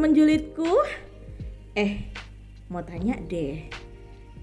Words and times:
teman-teman 0.00 0.16
julidku. 0.16 0.72
Eh, 1.76 2.08
mau 2.72 2.80
tanya 2.80 3.20
deh. 3.20 3.68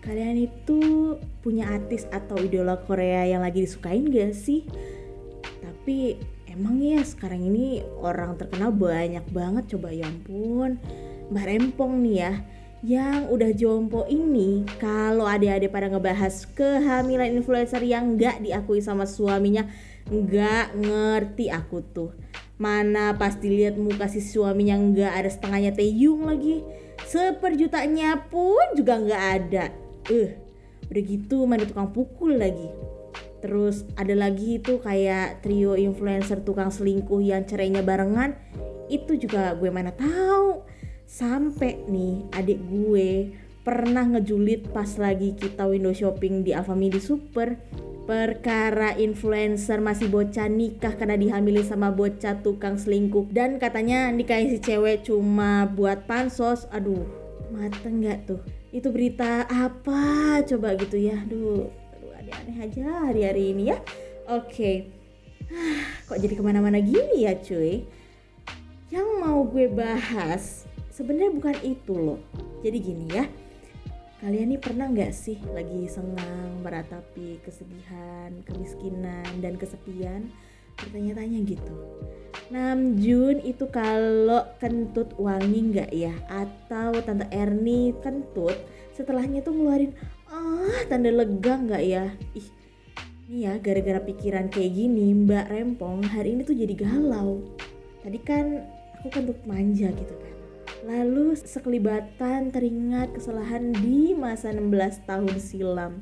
Kalian 0.06 0.46
itu 0.46 1.18
punya 1.42 1.74
artis 1.74 2.06
atau 2.14 2.38
idola 2.38 2.78
Korea 2.86 3.26
yang 3.26 3.42
lagi 3.42 3.66
disukain 3.66 4.06
gak 4.06 4.38
sih? 4.38 4.70
Tapi 5.58 6.14
emang 6.46 6.78
ya 6.78 7.02
sekarang 7.02 7.42
ini 7.42 7.82
orang 8.06 8.38
terkenal 8.38 8.70
banyak 8.70 9.26
banget 9.34 9.74
coba 9.74 9.90
ya 9.90 10.06
ampun. 10.06 10.78
Mbak 11.34 11.46
Rempong 11.50 12.06
nih 12.06 12.18
ya 12.22 12.34
yang 12.86 13.26
udah 13.34 13.50
jompo 13.58 14.06
ini 14.06 14.62
kalau 14.78 15.26
adik-adik 15.26 15.74
pada 15.74 15.90
ngebahas 15.90 16.38
kehamilan 16.54 17.34
influencer 17.34 17.82
yang 17.82 18.14
nggak 18.14 18.46
diakui 18.46 18.78
sama 18.78 19.10
suaminya 19.10 19.66
nggak 20.06 20.78
ngerti 20.86 21.50
aku 21.50 21.82
tuh 21.82 22.14
mana 22.58 23.14
pas 23.14 23.38
dilihat 23.38 23.78
muka 23.78 24.10
si 24.10 24.18
suaminya 24.22 24.78
nggak 24.78 25.14
ada 25.14 25.30
setengahnya 25.30 25.72
Taeyong 25.78 26.26
lagi. 26.26 26.66
Seperjutanya 27.06 28.28
pun 28.28 28.74
juga 28.74 28.98
nggak 28.98 29.24
ada. 29.38 29.66
Eh 30.10 30.14
uh, 30.14 30.32
udah 30.90 31.04
gitu 31.06 31.46
mana 31.46 31.64
tukang 31.64 31.94
pukul 31.94 32.42
lagi. 32.42 32.70
Terus 33.38 33.86
ada 33.94 34.18
lagi 34.18 34.58
itu 34.58 34.82
kayak 34.82 35.46
trio 35.46 35.78
influencer 35.78 36.42
tukang 36.42 36.74
selingkuh 36.74 37.22
yang 37.22 37.46
cerainya 37.46 37.86
barengan. 37.86 38.34
Itu 38.90 39.14
juga 39.22 39.54
gue 39.54 39.70
mana 39.70 39.94
tahu. 39.94 40.66
Sampai 41.08 41.86
nih 41.88 42.26
adik 42.34 42.60
gue 42.68 43.32
pernah 43.68 44.08
ngejulit 44.08 44.72
pas 44.72 44.88
lagi 44.96 45.36
kita 45.36 45.68
window 45.68 45.92
shopping 45.92 46.40
di 46.40 46.56
Alfamidi 46.56 47.04
Super. 47.04 47.60
Perkara 48.08 48.96
influencer 48.96 49.84
masih 49.84 50.08
bocah 50.08 50.48
nikah 50.48 50.96
karena 50.96 51.20
dihamili 51.20 51.60
sama 51.68 51.92
bocah 51.92 52.40
tukang 52.40 52.80
selingkuh. 52.80 53.28
Dan 53.28 53.60
katanya 53.60 54.08
nikahin 54.16 54.56
si 54.56 54.64
cewek 54.64 55.04
cuma 55.04 55.68
buat 55.68 56.08
pansos. 56.08 56.64
Aduh 56.72 57.04
mata 57.52 57.92
nggak 57.92 58.32
tuh? 58.32 58.40
Itu 58.72 58.96
berita 58.96 59.44
apa? 59.52 60.40
Coba 60.48 60.80
gitu 60.80 60.96
ya. 60.96 61.20
Aduh, 61.28 61.68
aduh 61.68 62.12
aneh-aneh 62.24 62.64
aja 62.64 63.12
hari-hari 63.12 63.52
ini 63.52 63.76
ya. 63.76 63.84
Oke. 64.32 64.48
Okay. 64.48 64.76
kok 66.08 66.16
jadi 66.24 66.40
ke 66.40 66.44
mana-mana 66.48 66.80
gini 66.80 67.28
ya 67.28 67.36
cuy? 67.36 67.84
Yang 68.88 69.08
mau 69.20 69.44
gue 69.44 69.68
bahas 69.68 70.64
sebenarnya 70.88 71.36
bukan 71.36 71.56
itu 71.68 71.92
loh. 72.00 72.24
Jadi 72.64 72.80
gini 72.80 73.08
ya 73.12 73.28
kalian 74.18 74.50
nih 74.50 74.62
pernah 74.62 74.90
nggak 74.90 75.14
sih 75.14 75.38
lagi 75.54 75.86
senang 75.86 76.66
meratapi 76.66 77.38
kesedihan 77.46 78.34
kemiskinan 78.50 79.30
dan 79.46 79.54
kesepian? 79.62 80.34
Bertanya-tanya 80.78 81.38
gitu. 81.46 81.74
Namjun 82.50 83.42
itu 83.46 83.66
kalau 83.70 84.46
kentut 84.58 85.14
wangi 85.22 85.70
nggak 85.74 85.92
ya? 85.94 86.14
Atau 86.30 86.98
tante 87.06 87.30
Erni 87.30 87.94
kentut 88.02 88.58
setelahnya 88.98 89.46
tuh 89.46 89.54
ngeluarin 89.54 89.94
ah 90.34 90.82
tanda 90.90 91.14
lega 91.14 91.54
nggak 91.54 91.84
ya? 91.86 92.06
Ih 92.34 92.48
ini 93.28 93.46
ya 93.46 93.60
gara-gara 93.62 94.02
pikiran 94.02 94.50
kayak 94.50 94.72
gini 94.72 95.14
Mbak 95.14 95.46
Rempong 95.52 96.02
hari 96.10 96.34
ini 96.34 96.42
tuh 96.42 96.58
jadi 96.58 96.74
galau. 96.74 97.46
Tadi 98.02 98.18
kan 98.26 98.66
aku 98.98 99.14
kentut 99.14 99.38
manja 99.46 99.94
gitu 99.94 100.16
kan 100.18 100.27
Lalu 100.86 101.34
sekelibatan 101.34 102.54
teringat 102.54 103.18
kesalahan 103.18 103.74
di 103.74 104.14
masa 104.14 104.54
16 104.54 105.10
tahun 105.10 105.36
silam. 105.42 105.94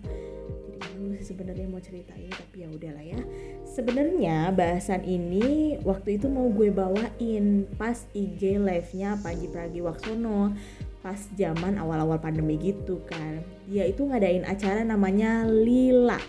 Jadi 0.76 1.23
sebenarnya 1.23 1.67
mau 1.72 1.80
cerita 1.80 2.11
ini 2.20 2.33
tapi 2.33 2.67
ya 2.67 2.67
udahlah 2.67 3.05
ya. 3.05 3.22
Sebenarnya 3.64 4.52
bahasan 4.52 5.08
ini 5.08 5.80
waktu 5.88 6.20
itu 6.20 6.27
mau 6.27 6.52
gue 6.52 6.76
bawain 6.76 7.64
pas 7.80 8.04
IG 8.11 8.60
live-nya 8.60 9.16
Panji 9.23 9.48
Pragiwaksono 9.48 10.52
pas 10.99 11.22
zaman 11.38 11.80
awal-awal 11.80 12.20
pandemi 12.20 12.60
gitu 12.60 12.99
kan. 13.08 13.45
Dia 13.72 13.88
itu 13.88 14.04
ngadain 14.04 14.44
acara 14.44 14.83
namanya 14.83 15.48
Lila. 15.48 16.20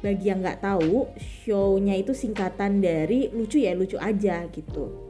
Bagi 0.00 0.32
yang 0.32 0.40
nggak 0.44 0.60
tahu, 0.60 1.08
show-nya 1.16 1.96
itu 1.96 2.12
singkatan 2.16 2.80
dari 2.80 3.32
lucu 3.32 3.60
ya 3.60 3.72
lucu 3.72 3.96
aja 3.96 4.44
gitu 4.52 5.03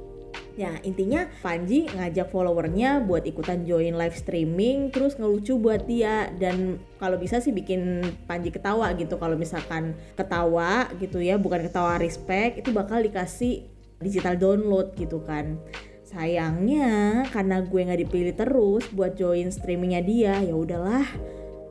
Ya 0.55 0.79
intinya 0.87 1.27
Panji 1.43 1.91
ngajak 1.91 2.31
followernya 2.31 3.03
buat 3.03 3.27
ikutan 3.27 3.67
join 3.67 3.99
live 3.99 4.15
streaming 4.15 4.95
terus 4.95 5.19
ngelucu 5.19 5.59
buat 5.59 5.83
dia. 5.83 6.31
Dan 6.39 6.79
kalau 7.03 7.19
bisa 7.19 7.43
sih 7.43 7.51
bikin 7.51 8.07
Panji 8.31 8.55
ketawa 8.55 8.95
gitu. 8.95 9.19
Kalau 9.19 9.35
misalkan 9.35 9.99
ketawa 10.15 10.87
gitu 11.03 11.19
ya 11.19 11.35
bukan 11.35 11.67
ketawa 11.67 11.99
respect 11.99 12.63
itu 12.63 12.71
bakal 12.71 13.03
dikasih 13.03 13.67
digital 13.99 14.39
download 14.39 14.95
gitu 14.95 15.19
kan. 15.27 15.59
Sayangnya 16.07 17.27
karena 17.35 17.59
gue 17.59 17.81
nggak 17.91 18.01
dipilih 18.07 18.35
terus 18.39 18.87
buat 18.95 19.19
join 19.19 19.51
streamingnya 19.51 20.03
dia 20.07 20.35
ya 20.39 20.55
udahlah. 20.55 21.03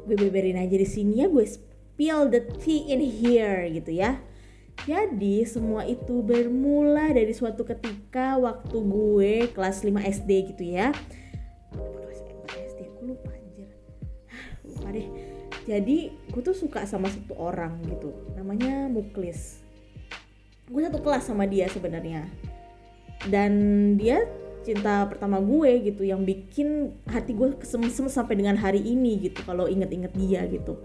Gue 0.04 0.20
beberin 0.20 0.60
aja 0.60 0.76
di 0.76 0.84
sini 0.84 1.24
ya 1.24 1.32
gue 1.32 1.48
spill 1.48 2.28
the 2.28 2.44
tea 2.60 2.92
in 2.92 3.00
here 3.00 3.64
gitu 3.72 3.96
ya 3.96 4.20
jadi 4.84 5.48
semua 5.48 5.88
itu 5.88 6.20
bermula 6.20 7.16
dari 7.16 7.32
suatu 7.32 7.64
ketika 7.64 8.36
waktu 8.36 8.78
gue 8.84 9.34
kelas 9.56 9.86
5 9.86 9.96
SD 10.04 10.32
gitu 10.54 10.64
ya. 10.76 10.92
Kelas 11.72 12.20
4 12.20 12.68
SD 12.74 12.80
aku 12.92 13.02
lupa 13.16 13.32
anjir. 13.32 13.70
Lupa 14.68 14.88
deh. 14.92 15.08
Jadi 15.64 15.98
gue 16.12 16.42
tuh 16.44 16.58
suka 16.58 16.84
sama 16.84 17.08
satu 17.08 17.32
orang 17.40 17.80
gitu. 17.88 18.12
Namanya 18.36 18.92
Muklis. 18.92 19.64
Gue 20.68 20.84
satu 20.84 21.00
kelas 21.00 21.32
sama 21.32 21.48
dia 21.48 21.72
sebenarnya. 21.72 22.28
Dan 23.32 23.54
dia 23.96 24.28
cinta 24.68 25.08
pertama 25.08 25.40
gue 25.40 25.92
gitu 25.92 26.04
yang 26.04 26.28
bikin 26.28 26.92
hati 27.08 27.32
gue 27.32 27.56
kesemsem 27.56 28.12
sampai 28.12 28.36
dengan 28.36 28.56
hari 28.56 28.80
ini 28.80 29.32
gitu 29.32 29.44
kalau 29.44 29.68
inget-inget 29.68 30.16
dia 30.16 30.48
gitu 30.48 30.80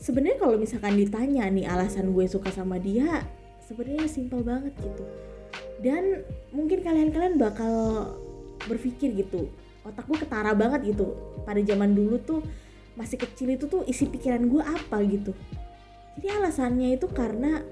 sebenarnya 0.00 0.38
kalau 0.40 0.56
misalkan 0.56 0.96
ditanya 0.96 1.44
nih 1.46 1.68
alasan 1.68 2.16
gue 2.16 2.24
suka 2.24 2.48
sama 2.48 2.80
dia 2.80 3.22
sebenarnya 3.68 4.08
simpel 4.08 4.40
banget 4.42 4.72
gitu. 4.80 5.04
Dan 5.80 6.24
mungkin 6.50 6.80
kalian-kalian 6.82 7.36
bakal 7.36 7.72
berpikir 8.66 9.16
gitu 9.16 9.48
otak 9.80 10.04
gue 10.08 10.18
ketara 10.20 10.52
banget 10.56 10.96
gitu. 10.96 11.16
Pada 11.44 11.60
zaman 11.60 11.92
dulu 11.92 12.16
tuh 12.20 12.40
masih 12.96 13.16
kecil 13.16 13.54
itu 13.54 13.64
tuh 13.68 13.84
isi 13.88 14.08
pikiran 14.08 14.44
gue 14.48 14.60
apa 14.64 15.00
gitu. 15.04 15.32
Jadi 16.18 16.26
alasannya 16.36 17.00
itu 17.00 17.06
karena 17.08 17.64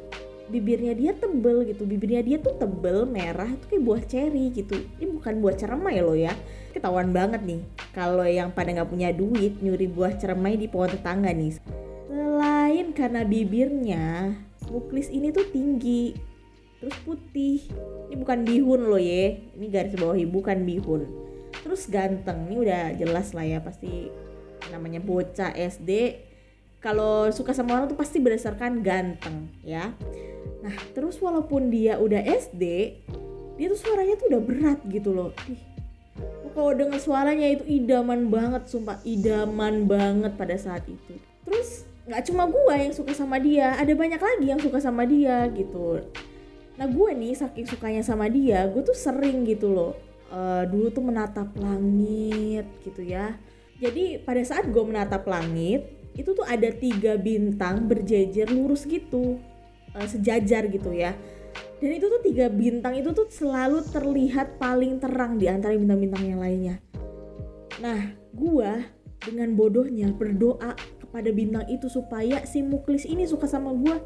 bibirnya 0.48 0.96
dia 0.96 1.12
tebel 1.12 1.68
gitu. 1.68 1.84
Bibirnya 1.84 2.24
dia 2.24 2.36
tuh 2.40 2.56
tebel 2.56 3.04
merah 3.04 3.48
itu 3.48 3.64
kayak 3.68 3.82
buah 3.84 4.02
ceri 4.08 4.48
gitu. 4.56 4.76
Ini 5.00 5.20
bukan 5.20 5.44
buah 5.44 5.56
cermai 5.56 6.00
loh 6.00 6.16
ya. 6.16 6.32
Ketahuan 6.72 7.12
banget 7.12 7.44
nih 7.44 7.60
kalau 7.92 8.24
yang 8.24 8.48
pada 8.54 8.72
nggak 8.72 8.88
punya 8.88 9.12
duit 9.12 9.60
nyuri 9.60 9.88
buah 9.90 10.16
cermai 10.16 10.56
di 10.56 10.70
pohon 10.70 10.88
tetangga 10.88 11.28
nih 11.34 11.60
Selain 12.78 12.94
karena 12.94 13.26
bibirnya, 13.26 14.38
muklis 14.70 15.10
ini 15.10 15.34
tuh 15.34 15.42
tinggi, 15.50 16.14
terus 16.78 16.94
putih. 17.02 17.58
Ini 18.06 18.14
bukan 18.14 18.46
bihun 18.46 18.86
loh 18.86 19.02
ya, 19.02 19.34
ini 19.34 19.66
garis 19.66 19.98
bawahi 19.98 20.22
bukan 20.30 20.62
bihun. 20.62 21.10
Terus 21.58 21.90
ganteng, 21.90 22.46
ini 22.46 22.62
udah 22.62 22.94
jelas 22.94 23.34
lah 23.34 23.42
ya 23.42 23.58
pasti 23.58 24.14
namanya 24.70 25.02
bocah 25.02 25.58
SD. 25.58 26.22
Kalau 26.78 27.26
suka 27.34 27.50
sama 27.50 27.82
orang 27.82 27.90
tuh 27.90 27.98
pasti 27.98 28.22
berdasarkan 28.22 28.86
ganteng 28.86 29.50
ya. 29.66 29.90
Nah 30.62 30.78
terus 30.94 31.18
walaupun 31.18 31.74
dia 31.74 31.98
udah 31.98 32.22
SD, 32.22 32.62
dia 33.58 33.66
tuh 33.74 33.80
suaranya 33.90 34.14
tuh 34.22 34.30
udah 34.30 34.42
berat 34.46 34.78
gitu 34.86 35.10
loh. 35.10 35.34
Ih, 35.50 35.58
kalau 36.54 36.78
denger 36.78 37.02
suaranya 37.02 37.58
itu 37.58 37.66
idaman 37.66 38.30
banget 38.30 38.70
sumpah 38.70 39.02
idaman 39.02 39.90
banget 39.90 40.38
pada 40.38 40.54
saat 40.54 40.86
itu 40.86 41.18
nggak 42.08 42.22
cuma 42.32 42.48
gue 42.48 42.74
yang 42.88 42.94
suka 42.96 43.12
sama 43.12 43.36
dia 43.36 43.76
ada 43.76 43.92
banyak 43.92 44.16
lagi 44.16 44.46
yang 44.48 44.60
suka 44.60 44.80
sama 44.80 45.04
dia 45.04 45.44
gitu. 45.52 46.00
Nah 46.80 46.88
gue 46.88 47.10
nih 47.12 47.36
saking 47.36 47.68
sukanya 47.68 48.00
sama 48.00 48.32
dia 48.32 48.64
gue 48.64 48.80
tuh 48.80 48.96
sering 48.96 49.44
gitu 49.44 49.68
loh 49.68 49.92
uh, 50.32 50.64
dulu 50.64 50.88
tuh 50.88 51.04
menatap 51.04 51.52
langit 51.60 52.64
gitu 52.80 53.04
ya. 53.04 53.36
Jadi 53.78 54.24
pada 54.24 54.40
saat 54.40 54.72
gue 54.72 54.84
menatap 54.84 55.28
langit 55.28 55.84
itu 56.16 56.32
tuh 56.34 56.42
ada 56.48 56.72
tiga 56.72 57.14
bintang 57.20 57.86
berjejer 57.86 58.50
lurus 58.50 58.88
gitu 58.88 59.36
uh, 59.92 60.06
sejajar 60.08 60.64
gitu 60.72 60.96
ya. 60.96 61.12
Dan 61.78 61.94
itu 61.94 62.10
tuh 62.10 62.24
tiga 62.24 62.50
bintang 62.50 62.96
itu 62.98 63.12
tuh 63.14 63.28
selalu 63.30 63.84
terlihat 63.86 64.58
paling 64.58 64.98
terang 64.98 65.38
di 65.38 65.46
antara 65.46 65.76
bintang-bintang 65.78 66.24
yang 66.26 66.40
lainnya. 66.40 66.76
Nah 67.78 68.16
gue 68.34 68.70
dengan 69.22 69.54
bodohnya 69.54 70.10
berdoa 70.10 70.74
kepada 71.18 71.34
bintang 71.34 71.66
itu 71.66 71.90
supaya 71.90 72.46
si 72.46 72.62
muklis 72.62 73.02
ini 73.02 73.26
suka 73.26 73.50
sama 73.50 73.74
gue 73.74 73.98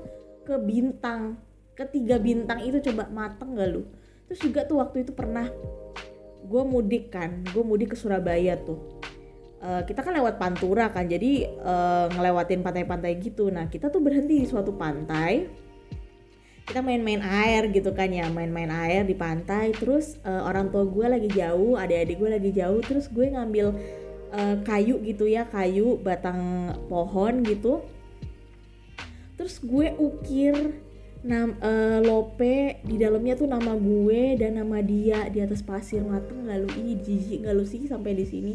ke 0.48 0.56
bintang 0.64 1.36
ketiga 1.76 2.16
bintang 2.16 2.64
itu 2.64 2.80
coba 2.88 3.04
mateng 3.12 3.52
gak 3.52 3.68
lu? 3.68 3.84
Terus 4.24 4.40
juga 4.40 4.64
tuh 4.64 4.80
waktu 4.80 5.04
itu 5.04 5.12
pernah 5.12 5.44
gue 6.40 6.62
mudik 6.64 7.12
kan 7.12 7.44
gue 7.52 7.60
mudik 7.60 7.92
ke 7.92 7.96
Surabaya 8.00 8.56
tuh. 8.56 8.80
Uh, 9.60 9.84
kita 9.84 10.00
kan 10.00 10.16
lewat 10.16 10.40
Pantura 10.40 10.88
kan 10.88 11.04
jadi 11.04 11.52
uh, 11.60 12.08
ngelewatin 12.16 12.64
pantai-pantai 12.64 13.20
gitu. 13.20 13.52
Nah 13.52 13.68
kita 13.68 13.92
tuh 13.92 14.00
berhenti 14.00 14.40
di 14.40 14.48
suatu 14.48 14.72
pantai. 14.72 15.52
Kita 16.64 16.80
main-main 16.80 17.20
air 17.20 17.68
gitu 17.76 17.92
kan 17.92 18.08
ya 18.08 18.24
main-main 18.32 18.72
air 18.72 19.04
di 19.04 19.12
pantai. 19.12 19.76
Terus 19.76 20.16
uh, 20.24 20.48
orang 20.48 20.72
tua 20.72 20.88
gue 20.88 21.06
lagi 21.12 21.28
jauh 21.28 21.76
adik-adik 21.76 22.16
gue 22.16 22.30
lagi 22.40 22.50
jauh. 22.56 22.80
Terus 22.80 23.12
gue 23.12 23.28
ngambil 23.36 24.00
uh, 24.32 24.56
kayu 24.64 24.98
gitu 25.04 25.28
ya 25.28 25.46
kayu 25.46 26.00
batang 26.00 26.72
pohon 26.88 27.44
gitu. 27.44 27.84
Terus 29.36 29.60
gue 29.60 29.92
ukir 30.00 30.80
nam 31.22 31.54
uh, 31.62 32.02
lope 32.02 32.82
di 32.82 32.98
dalamnya 32.98 33.38
tuh 33.38 33.46
nama 33.46 33.78
gue 33.78 34.42
dan 34.42 34.58
nama 34.58 34.82
dia 34.82 35.30
di 35.30 35.38
atas 35.38 35.62
pasir 35.62 36.02
mateng 36.02 36.50
lalu 36.50 36.66
ini 36.82 36.98
jijik 36.98 37.46
nggak 37.46 37.54
lu 37.54 37.62
sih 37.62 37.86
sampai 37.86 38.18
di 38.18 38.26
sini. 38.26 38.54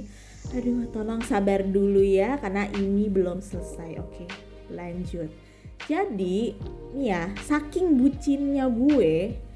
Aduh 0.52 0.88
tolong 0.92 1.24
sabar 1.24 1.64
dulu 1.64 2.04
ya 2.04 2.36
karena 2.40 2.68
ini 2.76 3.08
belum 3.08 3.40
selesai. 3.40 4.04
Oke 4.04 4.28
lanjut. 4.72 5.32
Jadi 5.88 6.58
nih 6.98 7.08
ya 7.14 7.32
saking 7.46 7.96
bucinnya 7.96 8.68
gue 8.68 9.47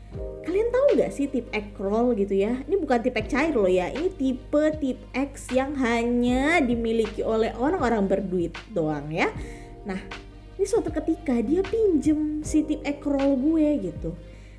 kalian 0.42 0.74
tahu 0.74 0.86
nggak 0.98 1.12
sih 1.14 1.30
tip 1.30 1.48
egg 1.54 1.72
roll 1.78 2.12
gitu 2.18 2.34
ya? 2.36 2.60
Ini 2.66 2.76
bukan 2.82 3.00
tip 3.00 3.16
egg 3.16 3.30
cair 3.30 3.56
loh 3.56 3.70
ya. 3.70 3.88
Ini 3.94 4.10
tipe 4.18 4.64
tip 4.82 5.00
X 5.14 5.54
yang 5.54 5.78
hanya 5.80 6.60
dimiliki 6.60 7.22
oleh 7.24 7.54
orang-orang 7.56 8.10
berduit 8.10 8.52
doang 8.74 9.08
ya. 9.14 9.30
Nah 9.86 10.02
ini 10.58 10.66
suatu 10.68 10.92
ketika 10.92 11.38
dia 11.40 11.64
pinjem 11.64 12.44
si 12.44 12.66
tip 12.66 12.84
egg 12.84 13.00
roll 13.06 13.38
gue 13.38 13.92
gitu. 13.92 14.12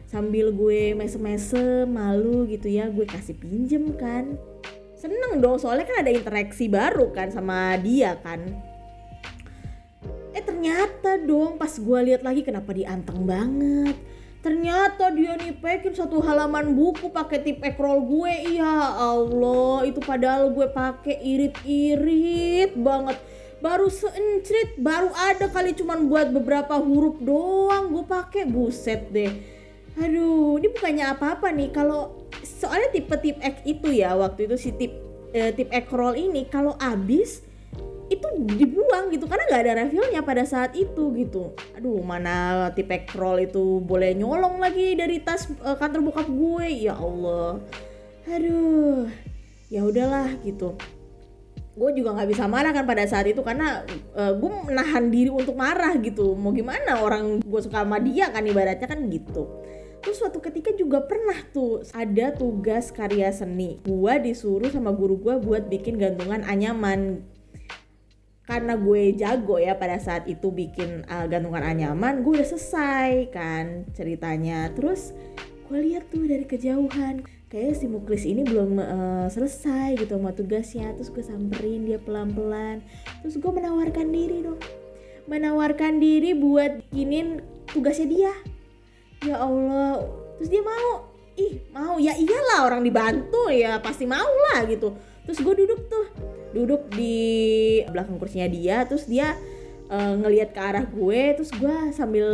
Sambil 0.08 0.52
gue 0.52 0.93
mesem-mesem 0.93 1.88
malu 1.88 2.44
gitu 2.48 2.69
ya 2.69 2.88
gue 2.88 3.05
kasih 3.05 3.37
pinjem 3.37 3.93
kan. 3.98 4.38
Seneng 4.96 5.43
dong 5.43 5.58
soalnya 5.58 5.90
kan 5.90 6.06
ada 6.06 6.14
interaksi 6.14 6.70
baru 6.70 7.10
kan 7.10 7.34
sama 7.34 7.75
dia 7.82 8.14
kan. 8.22 8.40
Eh 10.32 10.40
ternyata 10.40 11.20
dong 11.20 11.58
pas 11.58 11.75
gue 11.75 11.98
lihat 12.06 12.22
lagi 12.22 12.40
kenapa 12.46 12.70
dianteng 12.72 13.20
banget 13.26 13.98
ternyata 14.43 15.15
dia 15.15 15.39
nih 15.39 15.55
pekin 15.55 15.94
satu 15.94 16.19
halaman 16.19 16.75
buku 16.75 17.09
pakai 17.15 17.39
tip 17.47 17.62
ekrol 17.62 18.03
gue. 18.03 18.59
Iya 18.59 18.75
Allah 18.99 19.87
itu 19.87 20.03
padahal 20.03 20.50
gue 20.50 20.67
pakai 20.67 21.17
irit-irit 21.23 22.75
banget. 22.75 23.17
Baru 23.62 23.87
seencrit 23.87 24.75
baru 24.83 25.15
ada 25.15 25.47
kali 25.47 25.79
cuman 25.79 26.11
buat 26.11 26.35
beberapa 26.35 26.75
huruf 26.83 27.23
doang 27.23 27.94
gue 27.94 28.05
pakai. 28.05 28.50
Buset 28.50 29.15
deh. 29.15 29.31
Aduh 30.03 30.59
ini 30.59 30.69
bukannya 30.75 31.06
apa-apa 31.15 31.55
nih? 31.55 31.71
Kalau 31.71 32.27
soalnya 32.43 32.91
tipe 32.91 33.15
tip 33.23 33.39
X 33.39 33.62
itu 33.62 33.94
ya 33.94 34.19
waktu 34.19 34.50
itu 34.50 34.56
si 34.59 34.75
tip 34.75 34.93
eh, 35.31 35.55
tip 35.55 35.71
ekrol 35.71 36.19
ini 36.19 36.50
kalau 36.50 36.75
abis 36.83 37.47
itu 38.12 38.29
dibuang 38.44 39.09
gitu 39.09 39.25
karena 39.25 39.49
nggak 39.49 39.62
ada 39.64 39.73
refillnya 39.85 40.20
pada 40.20 40.44
saat 40.44 40.76
itu 40.76 41.12
gitu. 41.17 41.56
Aduh 41.73 42.05
mana 42.05 42.69
tipe 42.76 43.09
roll 43.17 43.49
itu 43.49 43.81
boleh 43.81 44.12
nyolong 44.12 44.61
lagi 44.61 44.93
dari 44.93 45.25
tas 45.25 45.49
uh, 45.64 45.76
kantor 45.81 46.12
bokap 46.12 46.29
gue? 46.29 46.67
Ya 46.85 46.93
Allah. 46.93 47.59
Aduh 48.29 49.09
ya 49.73 49.81
udahlah 49.88 50.37
gitu. 50.44 50.76
Gue 51.73 51.91
juga 51.97 52.12
nggak 52.12 52.29
bisa 52.29 52.44
marah 52.44 52.76
kan 52.76 52.85
pada 52.85 53.09
saat 53.09 53.25
itu 53.32 53.41
karena 53.41 53.81
uh, 54.12 54.37
gue 54.37 54.50
menahan 54.69 55.08
diri 55.08 55.32
untuk 55.32 55.56
marah 55.56 55.97
gitu. 55.97 56.37
Mau 56.37 56.53
gimana 56.53 57.00
orang 57.00 57.41
gue 57.41 57.61
suka 57.65 57.81
sama 57.81 57.97
dia 57.97 58.29
kan 58.29 58.44
ibaratnya 58.44 58.85
kan 58.85 59.00
gitu. 59.08 59.49
Terus 60.03 60.19
suatu 60.19 60.43
ketika 60.43 60.75
juga 60.75 61.06
pernah 61.06 61.38
tuh 61.55 61.87
ada 61.94 62.35
tugas 62.35 62.91
karya 62.91 63.31
seni. 63.31 63.79
Gua 63.87 64.19
disuruh 64.19 64.67
sama 64.67 64.91
guru 64.91 65.15
gua 65.15 65.38
buat 65.38 65.70
bikin 65.70 65.94
gantungan 65.94 66.43
anyaman 66.43 67.23
karena 68.43 68.75
gue 68.75 69.15
jago 69.15 69.56
ya 69.62 69.79
pada 69.79 70.03
saat 70.03 70.27
itu 70.27 70.50
bikin 70.50 71.06
uh, 71.06 71.31
gantungan 71.31 71.62
anyaman 71.62 72.27
gue 72.27 72.43
udah 72.43 72.49
selesai 72.49 73.31
kan 73.31 73.87
ceritanya. 73.94 74.67
Terus 74.75 75.15
gue 75.71 75.79
lihat 75.79 76.11
tuh 76.11 76.27
dari 76.27 76.43
kejauhan 76.43 77.23
kayak 77.47 77.79
si 77.79 77.87
Muklis 77.87 78.27
ini 78.27 78.43
belum 78.43 78.83
uh, 78.83 79.27
selesai 79.31 79.94
gitu 79.94 80.19
sama 80.19 80.35
tugasnya. 80.35 80.91
Terus 80.99 81.15
gue 81.15 81.23
samperin 81.23 81.87
dia 81.87 82.03
pelan-pelan. 82.03 82.83
Terus 83.23 83.39
gue 83.39 83.53
menawarkan 83.55 84.11
diri 84.11 84.43
dong. 84.43 84.59
Menawarkan 85.31 86.03
diri 86.03 86.35
buat 86.35 86.83
bikinin 86.91 87.47
tugasnya 87.71 88.11
dia. 88.11 88.35
Ya 89.23 89.39
Allah. 89.39 90.03
Terus 90.43 90.50
dia 90.50 90.62
mau. 90.67 91.15
Ih 91.39 91.62
mau. 91.71 91.94
Ya 92.03 92.19
iyalah 92.19 92.67
orang 92.67 92.83
dibantu 92.83 93.55
ya 93.55 93.79
pasti 93.79 94.03
mau 94.03 94.35
lah 94.50 94.67
gitu 94.67 95.12
terus 95.22 95.38
gue 95.38 95.54
duduk 95.54 95.80
tuh 95.86 96.06
duduk 96.52 96.82
di 96.92 97.80
belakang 97.88 98.19
kursinya 98.20 98.48
dia 98.50 98.84
terus 98.84 99.08
dia 99.08 99.38
uh, 99.92 100.14
ngelihat 100.16 100.56
ke 100.56 100.60
arah 100.60 100.86
gue 100.88 101.20
terus 101.36 101.52
gue 101.52 101.76
sambil 101.92 102.28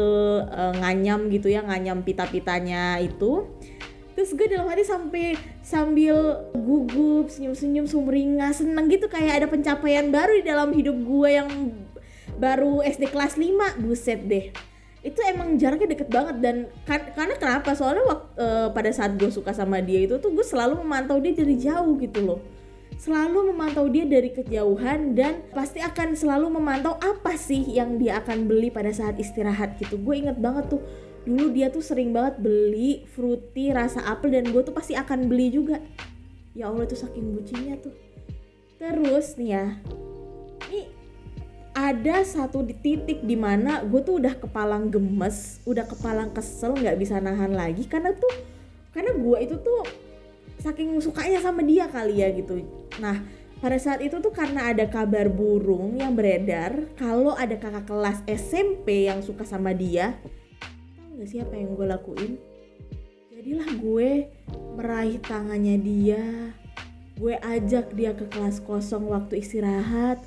uh, 0.47 0.75
nganyam 0.79 1.27
gitu 1.35 1.51
ya 1.51 1.67
nganyam 1.67 2.07
pita-pitanya 2.07 3.03
itu. 3.03 3.51
Terus 4.15 4.35
gue 4.35 4.51
dalam 4.51 4.67
hati 4.67 4.83
sampai 4.83 5.39
sambil 5.63 6.51
gugup 6.51 7.31
senyum-senyum 7.31 7.87
sumringah 7.87 8.51
seneng 8.51 8.91
gitu 8.91 9.07
kayak 9.07 9.43
ada 9.43 9.47
pencapaian 9.47 10.11
baru 10.11 10.43
di 10.43 10.45
dalam 10.47 10.75
hidup 10.75 10.97
gue 10.99 11.29
yang 11.31 11.49
baru 12.35 12.83
SD 12.83 13.15
kelas 13.15 13.39
5 13.39 13.79
buset 13.79 14.27
deh. 14.27 14.51
Itu 15.07 15.23
emang 15.23 15.55
jaraknya 15.55 15.95
deket 15.95 16.11
banget 16.11 16.43
dan 16.43 16.67
kan, 16.83 17.15
karena 17.15 17.39
kenapa? 17.39 17.79
Soalnya 17.79 18.11
waktu 18.11 18.27
uh, 18.43 18.69
pada 18.75 18.91
saat 18.91 19.15
gue 19.15 19.31
suka 19.31 19.55
sama 19.55 19.79
dia 19.79 20.03
itu 20.03 20.19
tuh 20.19 20.35
gue 20.35 20.43
selalu 20.43 20.83
memantau 20.83 21.23
dia 21.23 21.39
dari 21.39 21.55
jauh 21.55 21.95
gitu 22.03 22.19
loh 22.27 22.58
selalu 22.99 23.55
memantau 23.55 23.87
dia 23.87 24.03
dari 24.03 24.35
kejauhan 24.35 25.15
dan 25.15 25.47
pasti 25.55 25.79
akan 25.79 26.19
selalu 26.19 26.59
memantau 26.59 26.99
apa 26.99 27.39
sih 27.39 27.63
yang 27.63 27.95
dia 27.97 28.19
akan 28.19 28.51
beli 28.51 28.75
pada 28.75 28.91
saat 28.91 29.15
istirahat 29.23 29.79
gitu. 29.79 29.97
Gue 30.03 30.19
inget 30.19 30.37
banget 30.37 30.67
tuh 30.67 30.83
dulu 31.23 31.55
dia 31.55 31.71
tuh 31.71 31.81
sering 31.81 32.11
banget 32.11 32.43
beli 32.43 33.07
fruity 33.15 33.71
rasa 33.71 34.03
apel 34.03 34.35
dan 34.35 34.51
gue 34.51 34.63
tuh 34.67 34.75
pasti 34.75 34.99
akan 34.99 35.31
beli 35.31 35.55
juga. 35.55 35.79
Ya 36.59 36.67
Allah 36.67 36.91
tuh 36.91 36.99
saking 36.99 37.39
bucinnya 37.39 37.79
tuh. 37.79 37.95
Terus 38.83 39.39
nih 39.39 39.51
ya 39.55 39.67
ini 40.67 40.83
ada 41.79 42.27
satu 42.27 42.67
di 42.67 42.75
titik 42.75 43.23
di 43.23 43.39
mana 43.39 43.87
gue 43.87 44.03
tuh 44.03 44.19
udah 44.19 44.35
kepalang 44.35 44.91
gemes 44.91 45.63
udah 45.63 45.87
kepalang 45.87 46.35
kesel 46.35 46.75
nggak 46.75 46.99
bisa 46.99 47.23
nahan 47.23 47.55
lagi 47.55 47.87
karena 47.87 48.11
tuh 48.11 48.35
karena 48.91 49.15
gue 49.15 49.39
itu 49.47 49.55
tuh 49.63 49.87
saking 50.59 50.99
sukanya 50.99 51.39
sama 51.39 51.63
dia 51.63 51.87
kali 51.87 52.23
ya 52.23 52.29
gitu. 52.35 52.63
Nah 52.99 53.23
pada 53.59 53.75
saat 53.79 53.99
itu 54.03 54.23
tuh 54.23 54.31
karena 54.31 54.71
ada 54.71 54.87
kabar 54.87 55.27
burung 55.27 55.99
yang 55.99 56.15
beredar 56.15 56.87
kalau 56.95 57.35
ada 57.35 57.59
kakak 57.59 57.91
kelas 57.91 58.23
SMP 58.31 59.11
yang 59.11 59.19
suka 59.19 59.43
sama 59.43 59.75
dia 59.75 60.15
tau 61.19 61.19
gak 61.19 61.29
sih 61.35 61.43
apa 61.43 61.55
yang 61.59 61.75
gue 61.75 61.87
lakuin? 61.91 62.33
Jadilah 63.35 63.71
gue 63.83 64.11
meraih 64.79 65.19
tangannya 65.19 65.77
dia. 65.83 66.55
Gue 67.19 67.35
ajak 67.35 67.91
dia 67.99 68.15
ke 68.15 68.31
kelas 68.31 68.63
kosong 68.63 69.11
waktu 69.11 69.43
istirahat. 69.43 70.23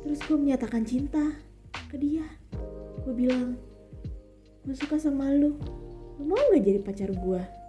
Terus 0.00 0.20
gue 0.24 0.40
menyatakan 0.40 0.88
cinta 0.88 1.36
ke 1.92 2.00
dia. 2.00 2.24
Gue 3.04 3.12
bilang 3.12 3.60
gue 4.64 4.72
suka 4.72 4.96
sama 4.96 5.28
lu. 5.36 5.60
Lu 6.16 6.24
mau 6.24 6.40
gak 6.48 6.64
jadi 6.64 6.80
pacar 6.80 7.12
gue 7.12 7.59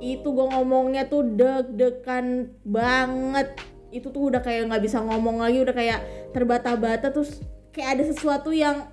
itu 0.00 0.28
gue 0.28 0.46
ngomongnya 0.52 1.08
tuh 1.08 1.24
deg-degan 1.24 2.52
banget. 2.62 3.56
Itu 3.90 4.12
tuh 4.12 4.34
udah 4.34 4.44
kayak 4.44 4.68
nggak 4.68 4.84
bisa 4.84 5.00
ngomong 5.00 5.40
lagi 5.40 5.62
udah 5.62 5.74
kayak 5.74 6.00
terbata-bata. 6.36 7.10
Terus 7.10 7.40
kayak 7.72 8.00
ada 8.00 8.04
sesuatu 8.08 8.52
yang 8.52 8.88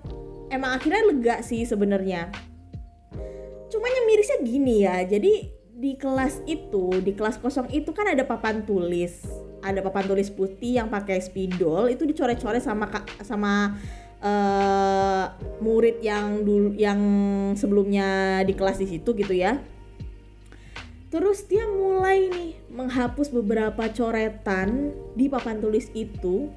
emang 0.47 0.79
akhirnya 0.79 1.03
lega 1.09 1.35
sih 1.43 1.63
sebenarnya. 1.67 2.31
Cuma 3.67 3.89
yang 3.89 4.05
mirisnya 4.05 4.39
gini 4.45 4.85
ya 4.85 5.01
jadi 5.01 5.49
di 5.73 5.97
kelas 5.97 6.45
itu 6.45 7.01
di 7.01 7.17
kelas 7.17 7.41
kosong 7.41 7.67
itu 7.73 7.89
kan 7.91 8.07
ada 8.07 8.23
papan 8.23 8.63
tulis. 8.63 9.25
Ada 9.63 9.79
papan 9.79 10.05
tulis 10.05 10.29
putih 10.29 10.79
yang 10.79 10.91
pakai 10.91 11.23
spidol 11.23 11.87
itu 11.87 12.03
dicoret-coret 12.03 12.61
sama 12.63 12.85
sama 13.23 13.79
uh, 14.23 15.25
murid 15.59 15.99
yang 15.99 16.43
dulu 16.43 16.75
yang 16.75 16.99
sebelumnya 17.55 18.41
di 18.47 18.55
kelas 18.55 18.79
di 18.79 18.87
situ 18.87 19.11
gitu 19.15 19.35
ya 19.35 19.59
Terus 21.13 21.45
dia 21.45 21.61
mulai 21.69 22.25
nih 22.25 22.57
menghapus 22.73 23.29
beberapa 23.29 23.85
coretan 23.93 24.97
di 25.13 25.29
papan 25.29 25.61
tulis 25.61 25.93
itu 25.93 26.49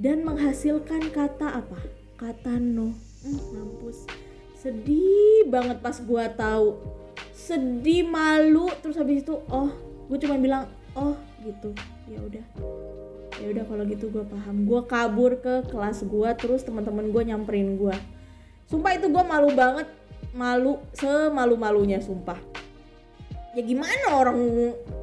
dan 0.00 0.24
menghasilkan 0.24 1.12
kata 1.12 1.60
apa? 1.60 1.76
Kata 2.16 2.56
no. 2.56 2.96
Hmm, 3.20 3.40
mampus. 3.52 4.08
Sedih 4.56 5.44
banget 5.52 5.84
pas 5.84 6.00
gua 6.00 6.32
tahu. 6.32 6.80
Sedih, 7.36 8.08
malu, 8.08 8.72
terus 8.80 8.96
habis 8.96 9.20
itu 9.20 9.36
oh, 9.52 9.68
gue 10.08 10.16
cuma 10.16 10.40
bilang 10.40 10.64
oh 10.96 11.20
gitu. 11.44 11.76
Ya 12.08 12.24
udah. 12.24 12.44
Ya 13.36 13.46
udah 13.52 13.64
kalau 13.68 13.84
gitu 13.84 14.08
gue 14.08 14.24
paham. 14.24 14.64
Gue 14.64 14.80
kabur 14.88 15.44
ke 15.44 15.68
kelas 15.68 16.08
gue 16.08 16.30
terus 16.40 16.64
teman-teman 16.64 17.12
gue 17.12 17.20
nyamperin 17.20 17.76
gue. 17.76 17.96
Sumpah 18.64 18.96
itu 18.96 19.12
gue 19.12 19.24
malu 19.28 19.52
banget, 19.52 19.92
malu 20.32 20.80
semalu-malunya 20.96 22.00
sumpah 22.00 22.57
ya 23.56 23.62
gimana 23.64 24.12
orang 24.12 24.38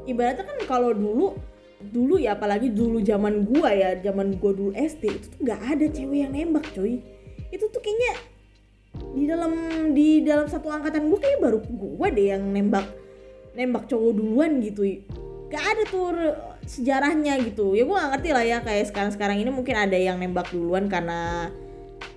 ibaratnya 0.05 0.45
kan 0.45 0.57
kalau 0.69 0.93
dulu 0.93 1.33
dulu 1.81 2.17
ya 2.17 2.33
apalagi 2.33 2.71
dulu 2.71 3.01
zaman 3.01 3.45
gua 3.45 3.69
ya 3.73 3.99
zaman 4.01 4.37
gua 4.41 4.51
dulu 4.53 4.71
SD 4.73 5.03
itu 5.05 5.25
tuh 5.29 5.39
nggak 5.45 5.61
ada 5.75 5.85
cewek 5.89 6.19
yang 6.25 6.31
nembak 6.33 6.65
coy. 6.73 7.01
Itu 7.49 7.69
tuh 7.69 7.81
kayaknya 7.81 8.13
di 9.15 9.23
dalam 9.27 9.53
di 9.91 10.23
dalam 10.23 10.47
satu 10.47 10.71
angkatan 10.71 11.11
gue 11.11 11.19
kayak 11.19 11.39
baru 11.43 11.59
gue 11.59 12.07
deh 12.15 12.27
yang 12.31 12.43
nembak 12.47 12.87
nembak 13.55 13.91
cowok 13.91 14.11
duluan 14.15 14.63
gitu. 14.63 14.87
Gak 15.51 15.63
ada 15.63 15.83
tuh 15.87 16.15
sejarahnya 16.65 17.39
gitu. 17.43 17.75
Ya 17.75 17.83
gue 17.83 17.95
gak 17.95 18.11
ngerti 18.17 18.29
lah 18.31 18.43
ya 18.43 18.57
kayak 18.63 18.91
sekarang 18.91 19.11
sekarang 19.11 19.37
ini 19.39 19.51
mungkin 19.51 19.75
ada 19.75 19.95
yang 19.95 20.19
nembak 20.19 20.47
duluan 20.51 20.87
karena 20.87 21.51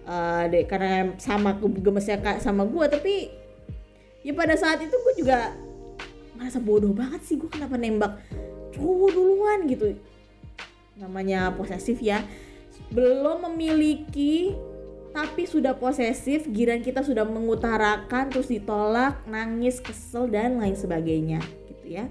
uh, 0.06 0.42
deh 0.46 0.64
karena 0.64 1.14
sama 1.20 1.58
gemesnya 1.60 2.18
sama 2.40 2.64
gue 2.64 2.84
tapi 2.88 3.14
ya 4.24 4.32
pada 4.34 4.54
saat 4.58 4.82
itu 4.82 4.94
gue 4.94 5.14
juga 5.22 5.54
merasa 6.38 6.62
bodoh 6.62 6.94
banget 6.94 7.20
sih 7.26 7.34
gue 7.34 7.50
kenapa 7.50 7.74
nembak 7.74 8.22
cowok 8.78 9.10
duluan 9.10 9.66
gitu 9.66 9.98
namanya 10.96 11.50
posesif 11.58 11.98
ya 11.98 12.22
belum 12.94 13.52
memiliki 13.52 14.54
tapi 15.12 15.48
sudah 15.48 15.74
posesif, 15.74 16.46
giran 16.52 16.84
kita 16.84 17.00
sudah 17.00 17.24
mengutarakan 17.24 18.28
terus 18.28 18.52
ditolak, 18.52 19.24
nangis, 19.24 19.80
kesel 19.80 20.28
dan 20.28 20.60
lain 20.60 20.76
sebagainya 20.76 21.40
gitu 21.66 21.84
ya. 21.88 22.06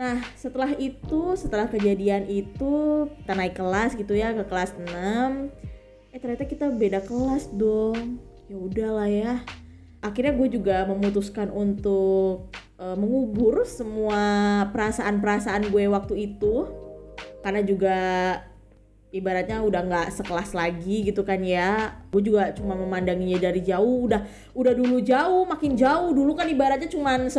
Nah, 0.00 0.24
setelah 0.34 0.72
itu, 0.80 1.36
setelah 1.36 1.68
kejadian 1.68 2.24
itu 2.26 3.06
kita 3.20 3.32
naik 3.36 3.54
kelas 3.54 3.92
gitu 3.94 4.16
ya 4.16 4.32
ke 4.32 4.48
kelas 4.48 4.72
6. 4.72 5.52
Eh 6.10 6.18
ternyata 6.18 6.48
kita 6.48 6.72
beda 6.72 7.04
kelas 7.04 7.52
dong. 7.52 8.16
Ya 8.48 8.56
udahlah 8.56 9.08
ya. 9.12 9.32
Akhirnya 10.00 10.32
gue 10.32 10.48
juga 10.48 10.88
memutuskan 10.88 11.52
untuk 11.52 12.48
uh, 12.80 12.96
mengubur 12.96 13.62
semua 13.68 14.64
perasaan-perasaan 14.72 15.68
gue 15.68 15.84
waktu 15.92 16.32
itu 16.32 16.66
karena 17.44 17.60
juga 17.60 17.98
ibaratnya 19.10 19.58
udah 19.66 19.82
nggak 19.90 20.08
sekelas 20.22 20.54
lagi 20.54 21.10
gitu 21.10 21.26
kan 21.26 21.42
ya. 21.42 21.98
Gue 22.08 22.22
juga 22.24 22.54
cuma 22.54 22.78
memandanginya 22.78 23.50
dari 23.50 23.60
jauh 23.60 24.06
udah 24.06 24.22
udah 24.54 24.72
dulu 24.72 25.02
jauh 25.02 25.44
makin 25.44 25.74
jauh. 25.74 26.14
Dulu 26.14 26.32
kan 26.38 26.46
ibaratnya 26.46 26.88
cuma 26.88 27.18
10 27.18 27.30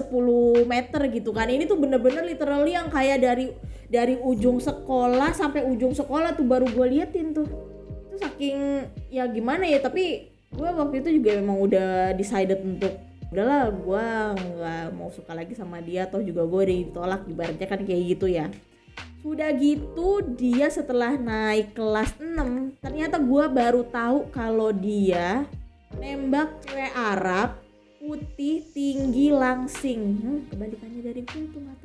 meter 0.67 1.01
gitu 1.09 1.31
kan. 1.31 1.47
Ini 1.47 1.65
tuh 1.65 1.79
bener-bener 1.79 2.27
literally 2.27 2.75
yang 2.75 2.91
kayak 2.91 3.23
dari 3.23 3.55
dari 3.87 4.19
ujung 4.19 4.59
sekolah 4.59 5.35
sampai 5.35 5.67
ujung 5.67 5.95
sekolah 5.95 6.35
tuh 6.35 6.45
baru 6.45 6.67
gue 6.67 6.85
liatin 6.91 7.31
tuh. 7.31 7.47
Itu 8.11 8.15
saking 8.19 8.57
ya 9.07 9.25
gimana 9.31 9.63
ya 9.63 9.79
tapi 9.79 10.27
gue 10.51 10.69
waktu 10.75 10.99
itu 10.99 11.23
juga 11.23 11.39
memang 11.39 11.57
udah 11.63 12.11
decided 12.19 12.59
untuk 12.59 13.10
udahlah 13.31 13.71
gue 13.71 14.07
nggak 14.37 14.85
mau 14.93 15.07
suka 15.07 15.31
lagi 15.31 15.55
sama 15.55 15.79
dia 15.79 16.03
atau 16.03 16.19
juga 16.19 16.43
gue 16.43 16.63
ditolak 16.67 17.23
ibaratnya 17.31 17.67
kan 17.67 17.81
kayak 17.81 18.03
gitu 18.15 18.27
ya. 18.27 18.51
Sudah 19.23 19.53
gitu 19.55 20.21
dia 20.35 20.67
setelah 20.67 21.15
naik 21.15 21.73
kelas 21.73 22.19
6 22.19 22.83
ternyata 22.83 23.17
gue 23.17 23.45
baru 23.47 23.87
tahu 23.87 24.27
kalau 24.35 24.75
dia 24.75 25.47
nembak 25.95 26.59
cewek 26.67 26.91
Arab 26.91 27.57
putih 28.03 28.67
tinggi 28.75 29.31
langsing. 29.31 30.01
Hmm, 30.19 30.39
kebalikannya 30.51 31.01
dari 31.01 31.21
gue 31.23 31.43
tuh 31.49 31.61
nggak 31.63 31.81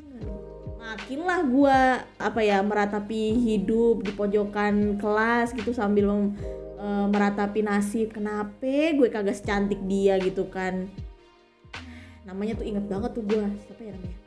makinlah 0.86 1.40
gue 1.42 1.80
apa 2.22 2.40
ya 2.46 2.62
meratapi 2.62 3.34
hidup 3.42 4.06
di 4.06 4.14
pojokan 4.14 4.94
kelas 5.02 5.50
gitu 5.50 5.74
sambil 5.74 6.30
e, 6.78 6.88
meratapi 7.10 7.66
nasib 7.66 8.14
kenapa 8.14 8.94
gue 8.94 9.08
kagak 9.10 9.34
secantik 9.34 9.82
dia 9.90 10.14
gitu 10.22 10.46
kan 10.46 10.86
namanya 12.26 12.58
tuh 12.58 12.66
inget 12.66 12.84
banget 12.90 13.10
tuh 13.14 13.22
gue 13.22 13.46
siapa 13.62 13.82
ya 13.86 13.92
namanya? 13.94 14.18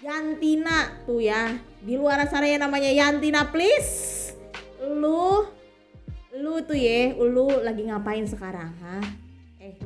Yantina 0.00 0.78
tuh 1.04 1.20
ya. 1.20 1.42
Di 1.84 1.94
luar 1.94 2.24
sana 2.26 2.48
yang 2.48 2.64
namanya 2.64 2.88
Yantina 2.88 3.52
please. 3.52 4.32
Lu 4.80 5.44
lu 6.36 6.54
tuh 6.64 6.76
ya 6.76 7.12
lu 7.16 7.48
lagi 7.60 7.88
ngapain 7.88 8.24
sekarang 8.24 8.72
ha? 8.80 8.98
Eh 9.60 9.76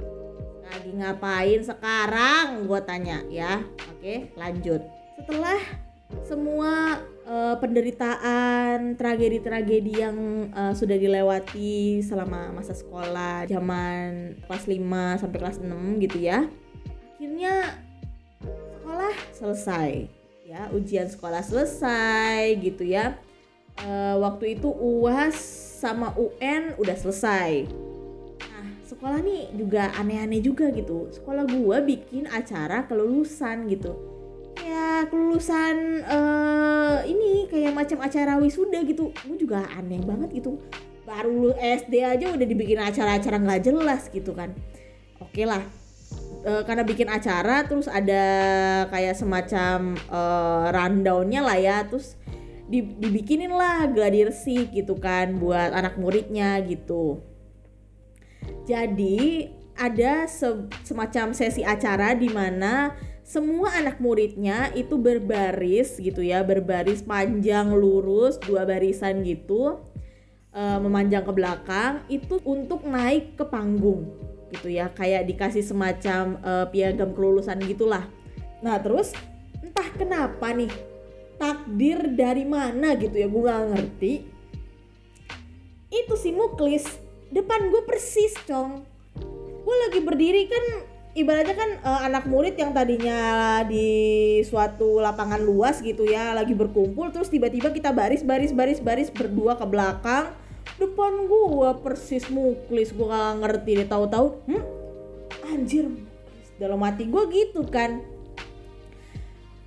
lagi 0.62 0.90
ngapain 0.94 1.60
sekarang? 1.66 2.70
Gue 2.70 2.80
tanya 2.86 3.26
ya. 3.26 3.66
Oke 3.90 4.30
lanjut. 4.38 4.86
Setelah 5.18 5.58
semua 6.26 7.02
uh, 7.26 7.54
penderitaan 7.58 8.98
tragedi-tragedi 8.98 10.02
yang 10.02 10.50
uh, 10.50 10.74
sudah 10.74 10.98
dilewati 10.98 12.02
selama 12.02 12.50
masa 12.50 12.74
sekolah 12.74 13.46
zaman 13.46 14.38
kelas 14.42 14.64
5 14.66 15.22
sampai 15.22 15.38
kelas 15.38 15.58
6 15.62 16.02
gitu 16.02 16.18
ya 16.18 16.50
akhirnya 17.20 17.76
sekolah 18.80 19.14
selesai. 19.36 20.08
Ya 20.48 20.72
ujian 20.72 21.04
sekolah 21.04 21.44
selesai 21.44 22.56
gitu 22.64 22.88
ya. 22.88 23.20
E, 23.76 24.16
waktu 24.16 24.56
itu 24.56 24.72
uas 24.72 25.36
sama 25.84 26.16
UN 26.16 26.80
udah 26.80 26.96
selesai. 26.96 27.68
Nah 28.40 28.66
sekolah 28.88 29.20
nih 29.20 29.52
juga 29.52 29.92
aneh-aneh 30.00 30.40
juga 30.40 30.72
gitu. 30.72 31.12
Sekolah 31.12 31.44
gua 31.44 31.84
bikin 31.84 32.24
acara 32.24 32.88
kelulusan 32.88 33.68
gitu. 33.68 34.00
Ya 34.64 35.04
kelulusan 35.12 36.00
uh, 36.08 37.04
ini 37.04 37.52
kayak 37.52 37.76
macam 37.76 38.00
acara 38.00 38.40
wisuda 38.40 38.80
gitu. 38.88 39.12
Gua 39.12 39.36
juga 39.36 39.68
aneh 39.76 40.00
banget 40.00 40.40
gitu. 40.40 40.56
Baru 41.04 41.52
SD 41.52 42.00
aja 42.00 42.32
udah 42.32 42.46
dibikin 42.48 42.80
acara-acara 42.80 43.36
nggak 43.44 43.60
jelas 43.68 44.08
gitu 44.08 44.32
kan. 44.32 44.56
Oke 45.20 45.44
lah 45.44 45.79
uh, 46.44 46.62
karena 46.64 46.82
bikin 46.84 47.08
acara 47.08 47.64
terus 47.64 47.88
ada 47.88 48.24
kayak 48.88 49.16
semacam 49.16 49.96
uh, 50.08 50.72
rundownnya 50.72 51.40
lah 51.44 51.58
ya 51.58 51.78
terus 51.84 52.16
dibikinin 52.70 53.50
lah 53.50 53.90
gladiresik 53.90 54.70
gitu 54.70 54.94
kan 54.94 55.42
buat 55.42 55.74
anak 55.74 55.98
muridnya 55.98 56.62
gitu. 56.62 57.18
Jadi 58.62 59.50
ada 59.74 60.30
se 60.30 60.68
semacam 60.86 61.34
sesi 61.34 61.66
acara 61.66 62.14
di 62.14 62.30
mana 62.30 62.94
semua 63.26 63.74
anak 63.74 63.98
muridnya 63.98 64.70
itu 64.76 65.00
berbaris 65.00 65.98
gitu 65.98 66.22
ya 66.22 66.46
berbaris 66.46 67.02
panjang 67.02 67.72
lurus 67.74 68.38
dua 68.42 68.68
barisan 68.68 69.24
gitu 69.26 69.80
uh, 70.52 70.78
memanjang 70.82 71.24
ke 71.24 71.32
belakang 71.32 72.04
itu 72.12 72.38
untuk 72.44 72.84
naik 72.84 73.40
ke 73.40 73.44
panggung 73.46 74.19
gitu 74.50 74.68
ya 74.70 74.90
kayak 74.90 75.26
dikasih 75.30 75.62
semacam 75.62 76.38
uh, 76.42 76.66
piagam 76.68 77.14
kelulusan 77.14 77.58
gitulah. 77.64 78.06
Nah 78.60 78.76
terus 78.82 79.14
entah 79.62 79.88
kenapa 79.94 80.52
nih 80.52 80.70
takdir 81.40 82.12
dari 82.12 82.44
mana 82.44 82.92
gitu 82.98 83.16
ya 83.16 83.26
gue 83.30 83.42
gak 83.42 83.66
ngerti. 83.72 84.12
Itu 85.90 86.14
si 86.14 86.30
Muklis 86.30 86.84
depan 87.32 87.72
gue 87.72 87.82
persis 87.86 88.36
cong. 88.44 88.84
Gue 89.64 89.76
lagi 89.88 90.00
berdiri 90.04 90.44
kan 90.50 90.64
ibaratnya 91.14 91.56
kan 91.58 91.70
uh, 91.82 92.00
anak 92.06 92.24
murid 92.30 92.54
yang 92.54 92.70
tadinya 92.70 93.18
di 93.66 94.38
suatu 94.46 95.02
lapangan 95.02 95.42
luas 95.42 95.82
gitu 95.82 96.06
ya 96.06 96.30
lagi 96.30 96.54
berkumpul 96.54 97.10
terus 97.10 97.26
tiba-tiba 97.26 97.74
kita 97.74 97.90
baris 97.90 98.22
baris 98.22 98.54
baris 98.54 98.78
baris 98.78 99.10
berdua 99.10 99.58
ke 99.58 99.66
belakang 99.66 100.30
depan 100.78 101.26
gua 101.26 101.80
persis 101.80 102.28
muklis 102.30 102.94
gua 102.94 103.10
gak 103.10 103.34
ngerti 103.42 103.70
deh 103.82 103.88
tahu-tahu 103.88 104.38
hmm 104.46 104.64
anjir 105.50 105.90
dalam 106.60 106.78
hati 106.84 107.08
gua 107.08 107.26
gitu 107.32 107.64
kan. 107.66 108.04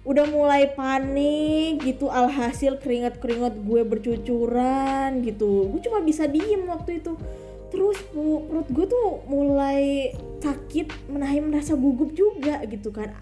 Udah 0.03 0.27
mulai 0.27 0.67
panik 0.75 1.79
gitu 1.79 2.11
alhasil 2.11 2.75
keringat-keringat 2.83 3.55
gue 3.63 3.87
bercucuran 3.87 5.23
gitu. 5.23 5.71
Gue 5.71 5.79
cuma 5.79 6.03
bisa 6.03 6.27
diem 6.27 6.67
waktu 6.67 6.99
itu. 6.99 7.15
Terus 7.71 7.95
perut 8.11 8.67
gue 8.67 8.83
tuh 8.83 9.23
mulai 9.31 10.11
sakit 10.43 11.07
menahan 11.07 11.55
rasa 11.55 11.79
gugup 11.79 12.11
juga 12.11 12.59
gitu 12.67 12.91
kan. 12.91 13.15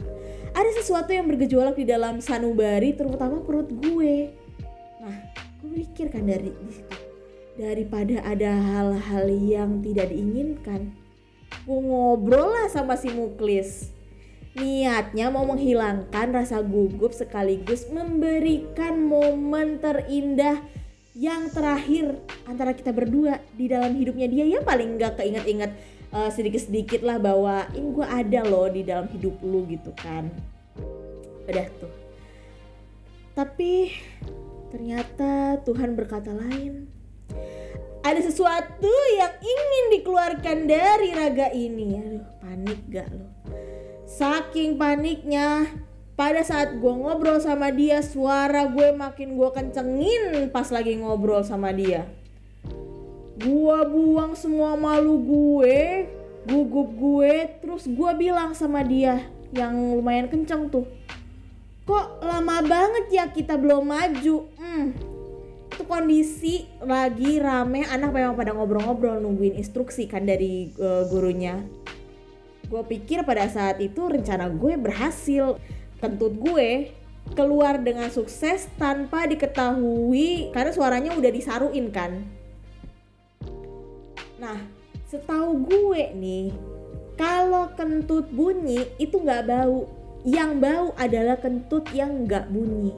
Ada 0.58 0.82
sesuatu 0.82 1.14
yang 1.14 1.30
bergejolak 1.30 1.78
di 1.78 1.86
dalam 1.86 2.18
sanubari 2.18 2.98
terutama 2.98 3.46
perut 3.46 3.70
gue. 3.70 4.34
Nah 5.06 5.18
gue 5.62 5.86
mikir 5.86 6.10
kan 6.10 6.26
dari 6.26 6.50
di 6.50 6.72
situ 6.74 7.11
daripada 7.62 8.25
ada 8.25 8.58
hal-hal 8.58 9.30
yang 9.30 9.86
tidak 9.86 10.10
diinginkan. 10.10 10.98
Gue 11.62 11.77
ngobrol 11.77 12.50
lah 12.50 12.74
sama 12.74 12.98
si 12.98 13.13
Muklis. 13.13 13.94
Niatnya 14.58 15.30
mau 15.30 15.46
menghilangkan 15.46 16.34
rasa 16.34 16.60
gugup 16.65 17.13
sekaligus 17.13 17.86
memberikan 17.94 18.98
momen 19.06 19.77
terindah 19.77 20.60
yang 21.13 21.53
terakhir 21.53 22.18
antara 22.50 22.74
kita 22.74 22.89
berdua 22.89 23.39
di 23.53 23.70
dalam 23.70 23.94
hidupnya 23.94 24.25
dia. 24.25 24.44
Ya 24.58 24.60
paling 24.65 24.98
nggak 24.98 25.22
keinget-inget 25.22 25.72
uh, 26.12 26.34
sedikit-sedikit 26.34 27.06
lah 27.06 27.22
bahwa 27.22 27.70
ini 27.77 27.88
gue 27.94 28.08
ada 28.10 28.41
loh 28.44 28.68
di 28.74 28.82
dalam 28.82 29.06
hidup 29.13 29.38
lu 29.46 29.70
gitu 29.70 29.94
kan. 30.01 30.34
Udah 31.46 31.68
tuh. 31.77 31.94
Tapi 33.38 33.96
ternyata 34.74 35.62
Tuhan 35.63 35.96
berkata 35.96 36.36
lain 36.36 37.00
ada 38.02 38.22
sesuatu 38.22 38.94
yang 39.18 39.34
ingin 39.40 39.86
dikeluarkan 40.00 40.58
dari 40.66 41.10
raga 41.14 41.48
ini. 41.54 42.02
Aduh, 42.02 42.26
panik 42.42 42.82
gak 42.90 43.08
lo? 43.14 43.28
Saking 44.10 44.76
paniknya, 44.76 45.70
pada 46.18 46.42
saat 46.42 46.76
gue 46.82 46.94
ngobrol 46.94 47.40
sama 47.40 47.70
dia, 47.70 48.02
suara 48.02 48.68
gue 48.68 48.92
makin 48.92 49.38
gue 49.38 49.50
kencengin 49.54 50.50
pas 50.50 50.68
lagi 50.74 50.98
ngobrol 51.00 51.46
sama 51.46 51.72
dia. 51.72 52.10
Gue 53.42 53.78
buang 53.88 54.36
semua 54.36 54.76
malu 54.76 55.22
gue, 55.22 56.06
gugup 56.46 56.90
gue 56.98 57.34
terus 57.62 57.86
gue 57.86 58.12
bilang 58.18 58.58
sama 58.58 58.82
dia 58.82 59.22
yang 59.54 59.78
lumayan 59.94 60.26
kenceng 60.26 60.74
tuh 60.74 60.90
kok 61.86 62.24
lama 62.24 62.66
banget 62.66 63.06
ya 63.14 63.26
kita 63.30 63.60
belum 63.60 63.86
maju 63.86 64.50
hmm 64.58 65.11
kondisi 65.92 66.72
lagi 66.80 67.44
rame 67.44 67.84
anak 67.84 68.16
memang 68.16 68.40
pada 68.40 68.56
ngobrol-ngobrol 68.56 69.20
nungguin 69.20 69.60
instruksi 69.60 70.08
kan 70.08 70.24
dari 70.24 70.72
uh, 70.80 71.04
gurunya. 71.12 71.60
Gue 72.72 72.80
pikir 72.88 73.28
pada 73.28 73.44
saat 73.52 73.84
itu 73.84 74.00
rencana 74.08 74.48
gue 74.48 74.80
berhasil. 74.80 75.60
Kentut 76.00 76.32
gue 76.40 76.96
keluar 77.36 77.76
dengan 77.84 78.08
sukses 78.08 78.72
tanpa 78.80 79.28
diketahui 79.28 80.56
karena 80.56 80.72
suaranya 80.72 81.12
udah 81.12 81.28
disaruin 81.28 81.92
kan. 81.92 82.24
Nah 84.40 84.64
setahu 85.12 85.68
gue 85.68 86.16
nih 86.16 86.56
kalau 87.20 87.68
kentut 87.76 88.32
bunyi 88.32 88.88
itu 88.96 89.20
nggak 89.20 89.44
bau. 89.44 89.92
Yang 90.24 90.52
bau 90.56 90.88
adalah 90.96 91.36
kentut 91.36 91.84
yang 91.92 92.24
nggak 92.24 92.48
bunyi. 92.48 92.96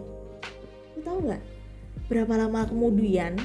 Lu 0.94 1.02
tahu 1.02 1.20
nggak 1.26 1.52
berapa 2.12 2.33
lama 2.36 2.67
kemudian 2.67 3.39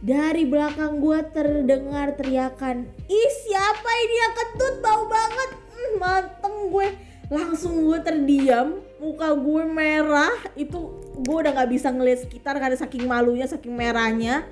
dari 0.00 0.48
belakang 0.48 1.00
gue 1.00 1.18
terdengar 1.32 2.16
teriakan 2.16 2.88
ih 3.08 3.30
siapa 3.44 3.90
ini 4.04 4.16
yang 4.16 4.34
kentut? 4.36 4.74
Bau 4.80 5.04
banget. 5.04 5.50
Hmm, 5.76 5.92
mateng 6.00 6.56
gue. 6.72 6.88
Langsung 7.28 7.84
gue 7.84 7.98
terdiam 8.00 8.80
muka 8.96 9.36
gue 9.36 9.62
merah. 9.68 10.32
Itu 10.56 10.96
gue 11.20 11.36
udah 11.36 11.52
nggak 11.52 11.70
bisa 11.70 11.92
ngeliat 11.92 12.24
sekitar 12.24 12.56
karena 12.56 12.80
saking 12.80 13.04
malunya 13.04 13.44
saking 13.44 13.76
merahnya. 13.76 14.48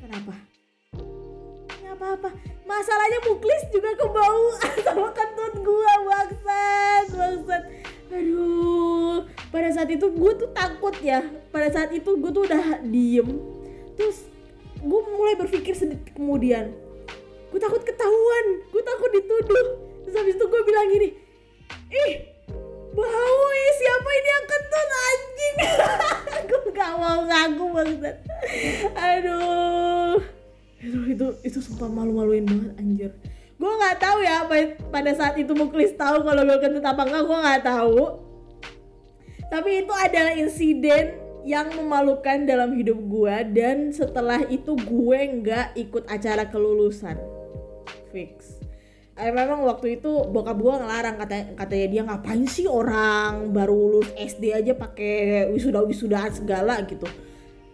Kenapa? 0.00 0.32
Apa-apa 1.88 2.30
masalahnya 2.68 3.18
muklis 3.24 3.62
juga 3.72 3.90
kebau 3.96 4.38
sama 4.86 5.08
kentut 5.16 5.54
gua 5.64 5.94
bangsat 6.04 7.06
bangsat 7.16 7.62
aduh 8.08 9.24
pada 9.48 9.68
saat 9.72 9.88
itu 9.88 10.06
gue 10.12 10.32
tuh 10.36 10.50
takut 10.52 10.94
ya. 11.00 11.24
Pada 11.52 11.68
saat 11.72 11.90
itu 11.92 12.10
gue 12.16 12.30
tuh 12.32 12.44
udah 12.44 12.84
diem. 12.84 13.28
Terus 13.96 14.28
gue 14.78 15.00
mulai 15.12 15.34
berpikir 15.36 15.72
sedikit 15.76 16.12
kemudian. 16.16 16.72
Gue 17.48 17.60
takut 17.60 17.80
ketahuan 17.84 18.44
gue 18.68 18.82
takut 18.84 19.10
dituduh. 19.12 19.66
Terus 20.04 20.14
habis 20.16 20.34
itu 20.36 20.44
gue 20.44 20.62
bilang 20.64 20.88
gini 20.88 21.08
ih 21.88 22.12
bau 22.92 23.48
siapa 23.78 24.08
ini 24.10 24.28
yang 24.28 24.46
kentut 24.48 24.88
anjing? 24.90 25.56
Gue 26.48 26.60
gak 26.72 26.92
mau 26.96 27.20
ngaku 27.24 27.64
bangsat 27.72 28.16
aduh. 28.96 30.16
Itu 30.78 30.98
itu 31.10 31.26
itu 31.44 31.58
sumpah 31.60 31.90
malu-maluin 31.90 32.44
banget 32.46 32.72
anjir 32.78 33.12
gue 33.58 33.72
nggak 33.74 33.98
tahu 33.98 34.18
ya 34.22 34.46
pada 34.94 35.12
saat 35.18 35.34
itu 35.34 35.50
muklis 35.50 35.98
tahu 35.98 36.22
kalau 36.22 36.42
gue 36.46 36.58
kentut 36.62 36.86
apa 36.86 37.02
enggak 37.02 37.24
gue 37.26 37.38
nggak 37.42 37.62
tahu. 37.66 38.02
Tapi 39.48 39.70
itu 39.82 39.92
adalah 39.96 40.34
insiden 40.38 41.18
yang 41.42 41.72
memalukan 41.74 42.44
dalam 42.44 42.76
hidup 42.76 43.00
gue 43.08 43.36
dan 43.56 43.90
setelah 43.90 44.44
itu 44.46 44.78
gue 44.78 45.18
nggak 45.42 45.74
ikut 45.74 46.04
acara 46.06 46.46
kelulusan. 46.46 47.18
Fix. 48.14 48.58
Eh, 49.18 49.34
memang 49.34 49.66
waktu 49.66 49.98
itu 49.98 50.30
bokap 50.30 50.54
gue 50.62 50.74
ngelarang 50.78 51.18
katanya 51.18 51.44
katanya 51.58 51.86
dia 51.90 52.02
ngapain 52.06 52.46
sih 52.46 52.70
orang 52.70 53.50
baru 53.50 53.74
lulus 53.98 54.14
SD 54.14 54.54
aja 54.54 54.78
pakai 54.78 55.50
wisuda 55.50 55.82
wisudaan 55.82 56.30
segala 56.30 56.78
gitu. 56.86 57.10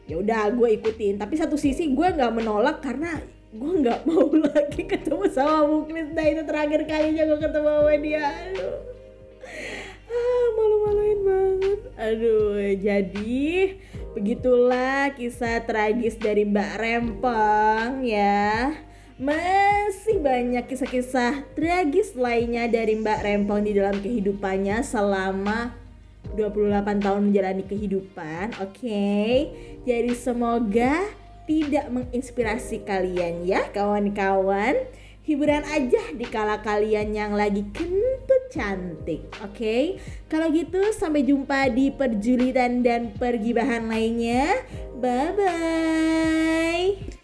Ya 0.08 0.16
udah 0.16 0.48
gue 0.56 0.80
ikutin. 0.80 1.20
Tapi 1.20 1.36
satu 1.36 1.60
sisi 1.60 1.92
gue 1.92 2.08
nggak 2.08 2.32
menolak 2.32 2.80
karena 2.80 3.20
gue 3.54 3.72
nggak 3.86 4.00
mau 4.10 4.26
lagi 4.50 4.82
ketemu 4.82 5.26
sama 5.30 5.62
Muklis 5.70 6.10
nah 6.10 6.26
itu 6.26 6.42
terakhir 6.42 6.80
kalinya 6.90 7.22
gue 7.22 7.38
ketemu 7.38 7.70
sama 7.70 7.94
dia 8.02 8.26
aduh 8.26 8.76
ah, 10.10 10.46
malu-maluin 10.58 11.20
banget 11.22 11.80
aduh 11.94 12.58
jadi 12.74 13.46
begitulah 14.18 15.14
kisah 15.14 15.62
tragis 15.62 16.18
dari 16.18 16.42
Mbak 16.42 16.72
Rempong 16.82 18.02
ya 18.02 18.74
masih 19.14 20.18
banyak 20.18 20.66
kisah-kisah 20.66 21.46
tragis 21.54 22.18
lainnya 22.18 22.66
dari 22.66 22.98
Mbak 22.98 23.22
Rempong 23.22 23.62
di 23.62 23.78
dalam 23.78 24.02
kehidupannya 24.02 24.82
selama 24.82 25.70
28 26.34 26.98
tahun 26.98 27.30
menjalani 27.30 27.62
kehidupan. 27.62 28.58
Oke. 28.58 28.82
Okay? 28.82 29.32
Jadi 29.86 30.12
semoga 30.18 31.06
tidak 31.44 31.86
menginspirasi 31.92 32.84
kalian 32.84 33.44
ya 33.44 33.68
kawan-kawan. 33.72 34.76
Hiburan 35.24 35.64
aja 35.64 36.12
di 36.12 36.28
kala 36.28 36.60
kalian 36.60 37.16
yang 37.16 37.32
lagi 37.32 37.64
kentut 37.72 38.52
cantik. 38.52 39.24
Oke. 39.40 39.56
Okay? 39.56 39.82
Kalau 40.28 40.52
gitu 40.52 40.84
sampai 40.92 41.24
jumpa 41.24 41.72
di 41.72 41.88
perjulitan 41.88 42.84
dan 42.84 43.16
pergibahan 43.16 43.88
lainnya. 43.88 44.52
Bye 45.00 45.32
bye. 45.32 47.23